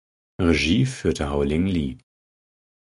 [0.41, 1.99] Regie führte Haoling Li.